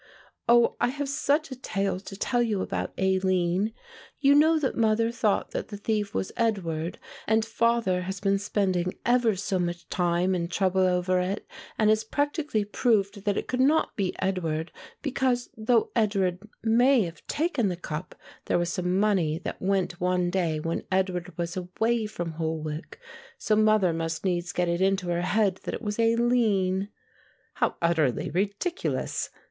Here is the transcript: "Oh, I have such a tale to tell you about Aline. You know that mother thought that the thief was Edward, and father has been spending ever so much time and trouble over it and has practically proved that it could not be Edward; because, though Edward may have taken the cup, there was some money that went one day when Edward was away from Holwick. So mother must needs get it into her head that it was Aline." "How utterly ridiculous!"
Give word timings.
"Oh, 0.49 0.77
I 0.81 0.87
have 0.87 1.07
such 1.07 1.51
a 1.51 1.55
tale 1.55 1.99
to 1.99 2.15
tell 2.17 2.41
you 2.41 2.61
about 2.63 2.91
Aline. 2.97 3.71
You 4.19 4.33
know 4.33 4.57
that 4.57 4.75
mother 4.75 5.11
thought 5.11 5.51
that 5.51 5.67
the 5.67 5.77
thief 5.77 6.15
was 6.15 6.31
Edward, 6.35 6.97
and 7.27 7.45
father 7.45 8.01
has 8.01 8.19
been 8.19 8.39
spending 8.39 8.95
ever 9.05 9.35
so 9.35 9.59
much 9.59 9.87
time 9.89 10.33
and 10.33 10.49
trouble 10.49 10.81
over 10.81 11.19
it 11.19 11.45
and 11.77 11.91
has 11.91 12.03
practically 12.03 12.65
proved 12.65 13.25
that 13.25 13.37
it 13.37 13.45
could 13.47 13.59
not 13.61 13.95
be 13.95 14.15
Edward; 14.17 14.71
because, 15.03 15.51
though 15.55 15.91
Edward 15.95 16.39
may 16.63 17.03
have 17.03 17.23
taken 17.27 17.67
the 17.67 17.75
cup, 17.75 18.15
there 18.45 18.57
was 18.57 18.73
some 18.73 18.97
money 18.99 19.37
that 19.37 19.61
went 19.61 20.01
one 20.01 20.31
day 20.31 20.59
when 20.59 20.81
Edward 20.91 21.37
was 21.37 21.55
away 21.55 22.07
from 22.07 22.37
Holwick. 22.39 22.99
So 23.37 23.55
mother 23.55 23.93
must 23.93 24.25
needs 24.25 24.51
get 24.51 24.67
it 24.67 24.81
into 24.81 25.09
her 25.09 25.21
head 25.21 25.59
that 25.65 25.75
it 25.75 25.81
was 25.83 25.99
Aline." 25.99 26.89
"How 27.53 27.75
utterly 27.83 28.31
ridiculous!" 28.31 29.29